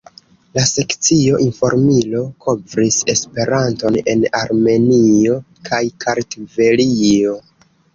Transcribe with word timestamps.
La 0.57 0.61
sekcio 0.69 1.41
"Informilo" 1.47 2.23
kovris 2.47 2.99
Esperanton 3.15 4.01
en 4.17 4.27
Armenio 4.43 5.41
kaj 5.71 5.87
Kartvelio. 6.05 7.43